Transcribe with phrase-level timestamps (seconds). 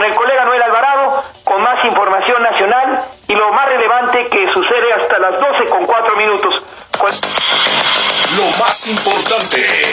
[0.00, 4.94] con el colega Noel Alvarado con más información nacional y lo más relevante que sucede
[4.94, 6.64] hasta las 12 con 4 minutos.
[8.38, 9.92] Lo más importante.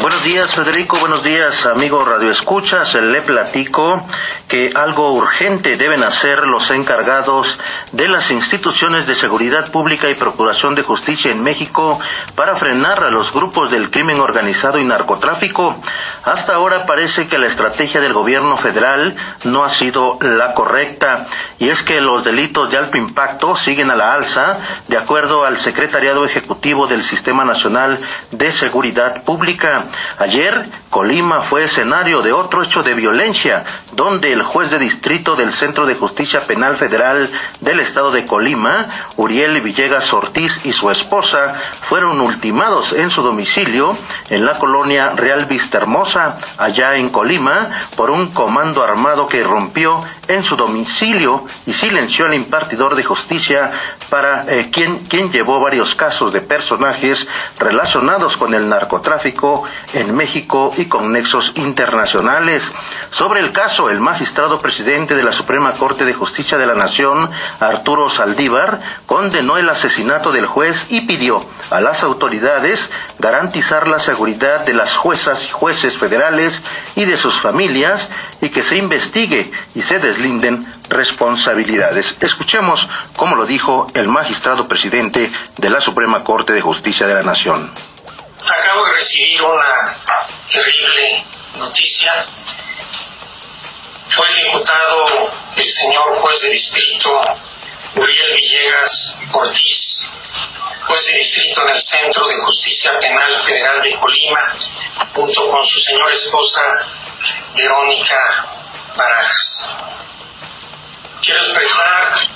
[0.00, 0.96] Buenos días, Federico.
[1.00, 2.94] Buenos días, amigo Radio Escuchas.
[2.94, 4.02] Le platico
[4.48, 7.58] que algo urgente deben hacer los encargados
[7.92, 11.98] de las instituciones de seguridad pública y procuración de justicia en México
[12.34, 15.76] para frenar a los grupos del crimen organizado y narcotráfico.
[16.24, 21.26] Hasta ahora parece que la estrategia del gobierno federal no ha sido la correcta
[21.58, 25.56] y es que los delitos de alto impacto siguen a la alza de acuerdo al
[25.56, 27.98] Secretariado Ejecutivo del Sistema Nacional
[28.30, 29.84] de Seguridad Pública.
[30.18, 35.52] Ayer, Colima fue escenario de otro hecho de violencia, donde el juez de distrito del
[35.52, 41.60] Centro de Justicia Penal Federal del Estado de Colima, Uriel Villegas Ortiz y su esposa,
[41.80, 43.98] fueron ultimados en su domicilio
[44.30, 50.00] en la colonia Real Vista Hermosa, allá en Colima, por un comando armado que irrumpió
[50.28, 53.72] en su domicilio y silenció al impartidor de justicia
[54.10, 57.26] para eh, quien, quien llevó varios casos de personajes
[57.58, 62.70] relacionados con el narcotráfico en México y con nexos internacionales.
[63.10, 67.30] Sobre el caso, el magistrado presidente de la Suprema Corte de Justicia de la Nación,
[67.60, 74.64] Arturo Saldívar, condenó el asesinato del juez y pidió a las autoridades garantizar la seguridad
[74.64, 76.62] de las juezas y jueces federales
[76.96, 78.08] y de sus familias
[78.40, 82.16] y que se investigue y se deslinden responsabilidades.
[82.20, 87.22] Escuchemos cómo lo dijo el magistrado presidente de la Suprema Corte de Justicia de la
[87.22, 87.70] Nación.
[88.46, 89.96] Acabo de recibir una
[90.52, 91.24] terrible
[91.56, 92.26] noticia.
[94.14, 95.02] Fue ejecutado
[95.56, 97.10] el señor juez de distrito
[97.96, 99.98] Uriel Villegas Ortiz,
[100.86, 104.52] juez de distrito del Centro de Justicia Penal Federal de Colima,
[105.14, 106.60] junto con su señora esposa
[107.54, 108.46] Verónica
[108.94, 109.74] Barajas.
[111.22, 112.28] Quiero expresar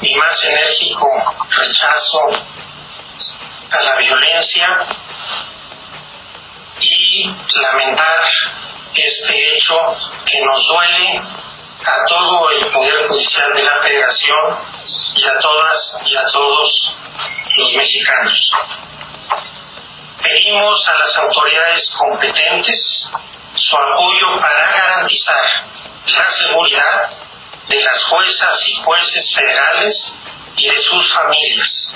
[0.00, 1.10] mi más enérgico
[1.50, 2.20] rechazo
[3.70, 4.86] a la violencia
[7.54, 8.24] lamentar
[8.94, 9.74] este hecho
[10.24, 11.20] que nos duele
[11.86, 14.58] a todo el Poder Judicial de la Federación
[15.14, 16.96] y a todas y a todos
[17.56, 18.50] los mexicanos.
[20.22, 23.10] Pedimos a las autoridades competentes
[23.54, 25.64] su apoyo para garantizar
[26.06, 27.10] la seguridad
[27.68, 30.14] de las juezas y jueces federales
[30.56, 31.86] y de sus familias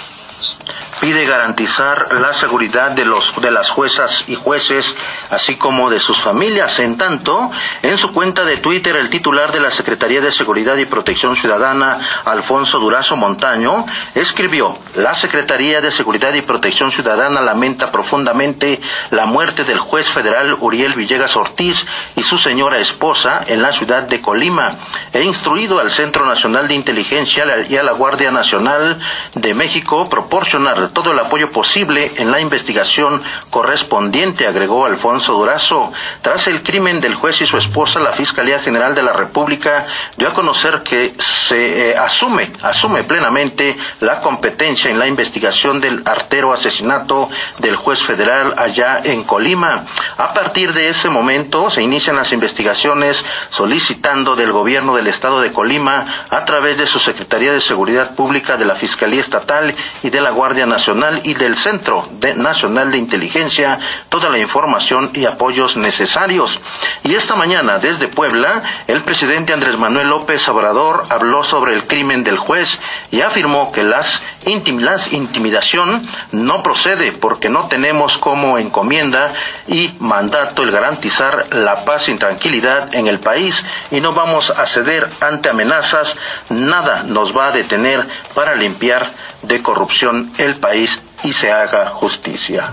[1.01, 4.95] pide garantizar la seguridad de los de las juezas y jueces
[5.31, 6.79] así como de sus familias.
[6.81, 7.51] En tanto,
[7.83, 11.99] en su cuenta de Twitter el titular de la Secretaría de Seguridad y Protección Ciudadana,
[12.25, 18.81] Alfonso Durazo Montaño, escribió: "La Secretaría de Seguridad y Protección Ciudadana lamenta profundamente
[19.11, 21.87] la muerte del juez federal Uriel Villegas Ortiz
[22.17, 24.71] y su señora esposa en la ciudad de Colima.
[25.13, 28.99] He instruido al Centro Nacional de Inteligencia y a la Guardia Nacional
[29.35, 35.93] de México proporcionar todo el apoyo posible en la investigación correspondiente, agregó Alfonso Durazo.
[36.23, 39.87] Tras el crimen del juez y su esposa, la Fiscalía General de la República
[40.17, 46.03] dio a conocer que se eh, asume, asume plenamente la competencia en la investigación del
[46.05, 47.29] artero asesinato
[47.59, 49.85] del juez federal allá en Colima.
[50.19, 55.53] A partir de ese momento se inician las investigaciones solicitando del gobierno del estado de
[55.53, 60.21] Colima a través de su Secretaría de Seguridad Pública de la Fiscalía Estatal y de
[60.21, 62.05] la Guardia Nacional y del Centro
[62.37, 63.79] Nacional de Inteligencia
[64.09, 66.61] toda la información y apoyos necesarios.
[67.05, 72.25] Y esta mañana, desde Puebla, el presidente Andrés Manuel López Obrador habló sobre el crimen
[72.25, 72.79] del juez
[73.11, 79.33] y afirmó que las, intimidación no procede porque no tenemos como encomienda
[79.67, 84.67] y mandato el garantizar la paz y tranquilidad en el país y no vamos a
[84.67, 86.17] ceder ante amenazas,
[86.51, 89.11] nada nos va a detener para limpiar
[89.43, 92.73] de corrupción el país y se haga justicia.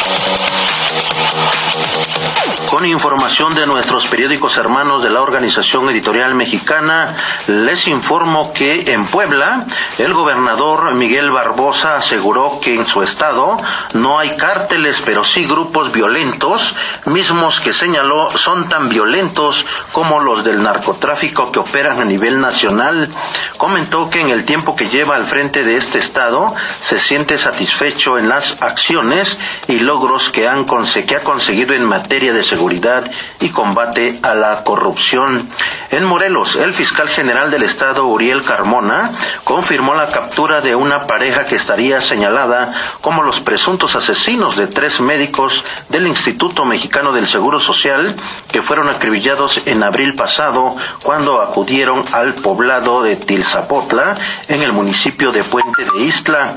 [2.71, 7.17] Con información de nuestros periódicos hermanos de la Organización Editorial Mexicana,
[7.47, 9.65] les informo que en Puebla,
[9.97, 13.57] el gobernador Miguel Barbosa aseguró que en su estado
[13.93, 16.73] no hay cárteles, pero sí grupos violentos,
[17.07, 23.09] mismos que señaló son tan violentos como los del narcotráfico que operan a nivel nacional.
[23.57, 28.17] Comentó que en el tiempo que lleva al frente de este estado, se siente satisfecho
[28.17, 29.37] en las acciones
[29.67, 29.79] y
[30.31, 33.09] que, han, que ha conseguido en materia de seguridad
[33.39, 35.47] y combate a la corrupción.
[35.91, 39.11] En Morelos, el fiscal general del estado, Uriel Carmona,
[39.43, 45.01] confirmó la captura de una pareja que estaría señalada como los presuntos asesinos de tres
[45.01, 48.15] médicos del Instituto Mexicano del Seguro Social
[48.51, 54.15] que fueron acribillados en abril pasado cuando acudieron al poblado de Tilzapotla
[54.47, 56.55] en el municipio de Puente de Isla.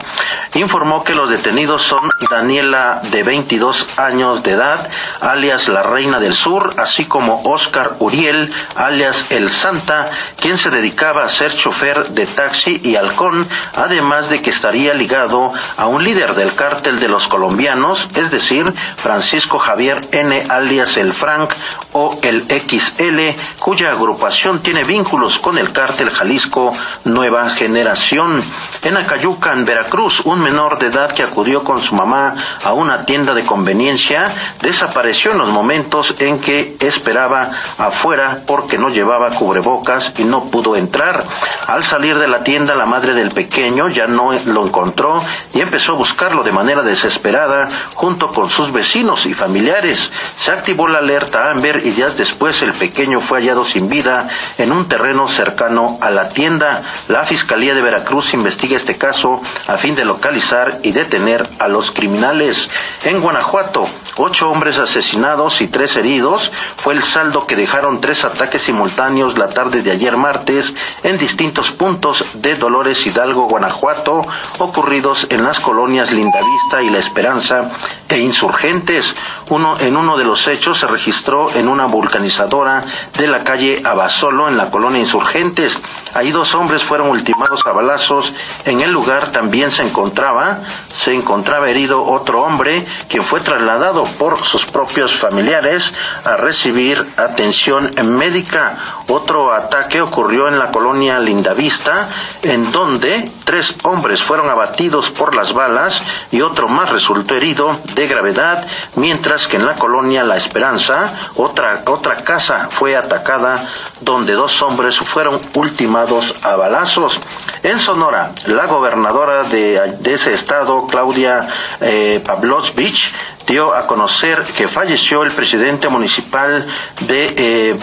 [0.55, 4.89] Informó que los detenidos son Daniela de 22 años de edad,
[5.21, 10.09] alias la Reina del Sur, así como Oscar Uriel, alias El Santa,
[10.41, 13.45] quien se dedicaba a ser chofer de taxi y halcón,
[13.75, 18.73] además de que estaría ligado a un líder del cártel de los colombianos, es decir,
[18.97, 20.45] Francisco Javier N.
[20.49, 21.51] alias El Frank
[21.95, 26.73] o el XL, cuya agrupación tiene vínculos con el cártel Jalisco
[27.05, 28.43] Nueva Generación.
[28.83, 33.05] En Acayuca, en Veracruz, un menor de edad que acudió con su mamá a una
[33.07, 34.27] tienda de conveniencia
[34.61, 40.77] desapareció en los momentos en que esperaba afuera porque no llevaba cubrebocas y no pudo
[40.77, 41.25] entrar.
[41.67, 45.23] Al salir de la tienda, la madre del pequeño ya no lo encontró
[45.55, 50.11] y empezó a buscarlo de manera desesperada junto con sus vecinos y familiares.
[50.41, 54.29] Se activó la alerta Amber y días después el pequeño fue hallado sin vida
[54.59, 56.83] en un terreno cercano a la tienda.
[57.09, 61.93] La Fiscalía de Veracruz investiga este caso a fin de localizar y detener a los
[61.93, 62.69] criminales.
[63.05, 63.87] En Guanajuato,
[64.17, 69.49] ocho hombres asesinados y tres heridos fue el saldo que dejaron tres ataques simultáneos la
[69.49, 74.23] tarde de ayer martes en distintos puntos de Dolores Hidalgo, Guanajuato,
[74.59, 77.71] ocurridos en las colonias Lindavista y La Esperanza
[78.09, 79.15] e Insurgentes.
[79.51, 82.81] Uno, en uno de los hechos se registró en una vulcanizadora
[83.19, 85.79] de la calle Abasolo en la colonia Insurgentes.
[86.15, 88.33] Ahí dos hombres fueron ultimados a balazos.
[88.65, 90.61] En el lugar también se encontraba,
[90.97, 95.93] se encontraba herido otro hombre, quien fue trasladado por sus propios familiares
[96.25, 98.79] a recibir atención médica.
[99.09, 102.09] Otro ataque ocurrió en la colonia Lindavista,
[102.43, 108.07] en donde tres hombres fueron abatidos por las balas y otro más resultó herido de
[108.07, 108.67] gravedad,
[108.97, 113.69] mientras que en la colonia La Esperanza otra, otra casa fue atacada
[114.01, 117.21] donde dos hombres fueron ultimados a balazos.
[117.63, 121.49] En Sonora, la gobernadora de, ese estado, Claudia
[121.81, 123.13] eh, Pavlovich,
[123.47, 126.67] dio a conocer que falleció el presidente municipal
[127.01, 127.79] de eh,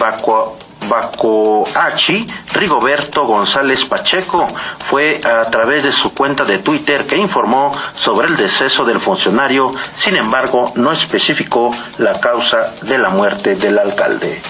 [0.90, 4.48] Bacoachi, Rigoberto González Pacheco,
[4.90, 9.72] fue a través de su cuenta de Twitter que informó sobre el deceso del funcionario,
[9.96, 14.42] sin embargo no especificó la causa de la muerte del alcalde.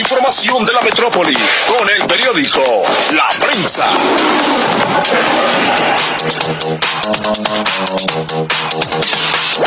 [0.00, 1.36] Información de la metrópoli
[1.68, 2.62] con el periódico
[3.12, 3.84] La Prensa.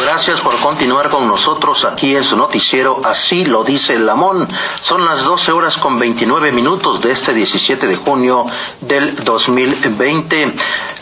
[0.06, 4.48] Gracias por continuar con nosotros aquí en su noticiero Así lo dice el Lamón.
[4.82, 8.46] Son las 12 horas con 29 minutos de este 17 de junio
[8.82, 10.54] del 2020.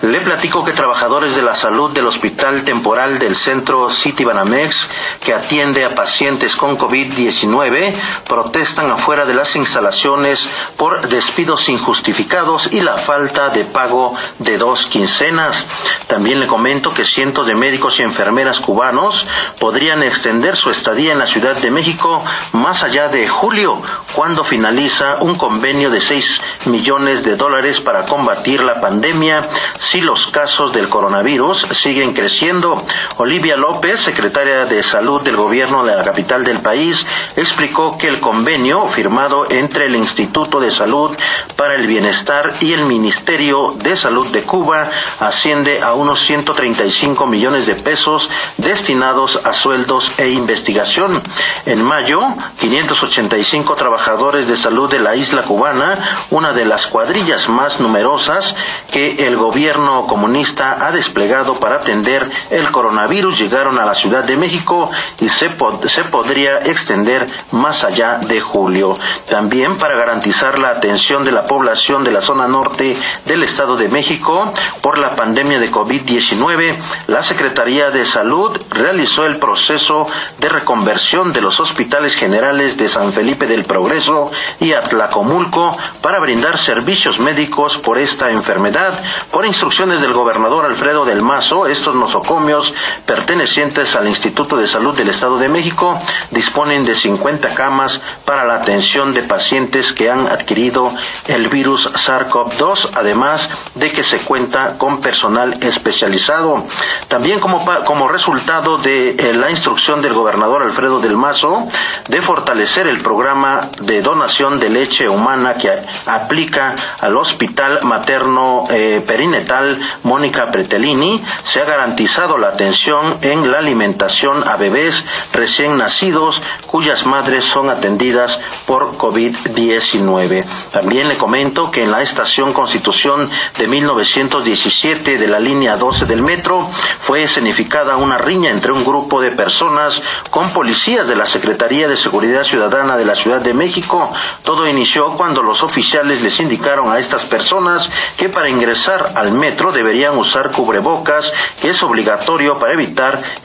[0.02, 4.88] Le platico que trabajadores de la salud del Hospital Temporal del Centro City Banamex,
[5.24, 7.94] que atiende a pacientes con COVID-19,
[8.28, 10.48] protestan afuera de las instalaciones
[10.78, 15.66] por despidos injustificados y la falta de pago de dos quincenas.
[16.08, 19.28] También le comento que cientos de médicos y enfermeras cubanos
[19.60, 22.24] podrían extender su estadía en la Ciudad de México
[22.54, 23.82] más allá de julio,
[24.14, 29.48] cuando finaliza un convenio de 6 millones de dólares para combatir la pandemia
[29.80, 32.84] si los casos del coronavirus siguen creciendo.
[33.18, 37.06] Olivia López, secretaria de Salud del gobierno de la capital del país,
[37.36, 39.11] explicó que el convenio firmado
[39.50, 41.12] entre el Instituto de Salud
[41.58, 44.90] para el Bienestar y el Ministerio de Salud de Cuba
[45.20, 51.22] asciende a unos 135 millones de pesos destinados a sueldos e investigación.
[51.66, 52.22] En mayo,
[52.60, 55.98] 585 trabajadores de salud de la isla cubana,
[56.30, 58.56] una de las cuadrillas más numerosas
[58.92, 64.38] que el gobierno comunista ha desplegado para atender el coronavirus llegaron a la Ciudad de
[64.38, 64.90] México
[65.20, 65.50] y se,
[65.88, 68.96] se podría extender más allá de julio.
[69.30, 73.90] También para garantizar la atención de la población de la zona norte del Estado de
[73.90, 76.76] México por la pandemia de COVID-19,
[77.08, 80.08] la Secretaría de Salud realizó el proceso
[80.40, 86.58] de reconversión de los hospitales generales de San Felipe del Progreso y Atlacomulco para brindar
[86.58, 88.94] servicios médicos por esta enfermedad.
[89.32, 92.74] Por instrucción del gobernador Alfredo del Mazo, estos nosocomios
[93.12, 96.00] pertenecientes al Instituto de Salud del Estado de México
[96.30, 100.94] disponen de 50 camas para la atención de pacientes que han adquirido
[101.28, 106.64] el virus SARS-CoV-2, además de que se cuenta con personal especializado.
[107.10, 111.68] También como, como resultado de eh, la instrucción del gobernador Alfredo del Mazo
[112.08, 115.70] de fortalecer el programa de donación de leche humana que
[116.06, 123.60] aplica al Hospital Materno eh, Perinetal Mónica Pretelini, se ha garantizado la atención en la
[123.60, 130.46] alimentación a bebés recién nacidos cuyas madres son atendidas por COVID-19.
[130.72, 136.22] También le comento que en la estación Constitución de 1917 de la línea 12 del
[136.22, 136.68] metro
[137.02, 141.98] fue escenificada una riña entre un grupo de personas con policías de la Secretaría de
[141.98, 144.12] Seguridad Ciudadana de la Ciudad de México.
[144.44, 149.72] Todo inició cuando los oficiales les indicaron a estas personas que para ingresar al metro
[149.72, 152.91] deberían usar cubrebocas, que es obligatorio para evitar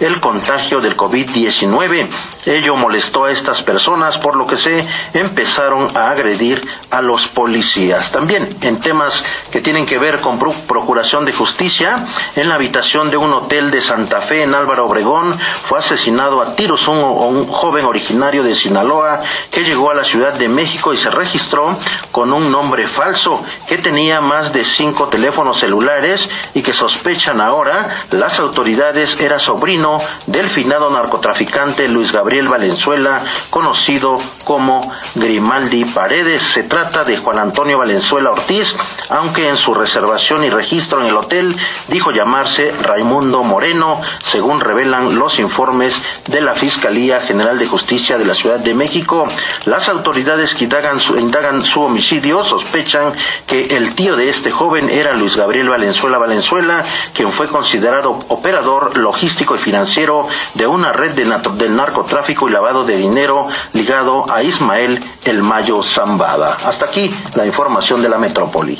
[0.00, 2.08] el contagio del COVID-19.
[2.46, 4.84] Ello molestó a estas personas, por lo que se
[5.14, 6.60] empezaron a agredir
[6.90, 8.12] a los policías.
[8.12, 11.96] También en temas que tienen que ver con procuración de justicia,
[12.36, 16.54] en la habitación de un hotel de Santa Fe en Álvaro Obregón fue asesinado a
[16.54, 20.98] tiros un, un joven originario de Sinaloa que llegó a la Ciudad de México y
[20.98, 21.78] se registró
[22.12, 27.88] con un nombre falso que tenía más de cinco teléfonos celulares y que sospechan ahora
[28.10, 36.42] las autoridades era sobrino del finado narcotraficante Luis Gabriel Valenzuela, conocido como Grimaldi Paredes.
[36.42, 38.76] Se trata de Juan Antonio Valenzuela Ortiz,
[39.08, 41.56] aunque en su reservación y registro en el hotel
[41.88, 48.24] dijo llamarse Raimundo Moreno, según revelan los informes de la Fiscalía General de Justicia de
[48.24, 49.26] la Ciudad de México.
[49.64, 53.12] Las autoridades que indagan su, homicidio sospechan
[53.46, 58.96] que el tío de este joven era Luis Gabriel Valenzuela Valenzuela, quien fue considerado operador
[59.16, 61.24] logístico y financiero de una red de,
[61.56, 66.58] del narcotráfico y lavado de dinero ligado a Ismael El Mayo Zambada.
[66.66, 68.76] Hasta aquí la información de la metrópoli.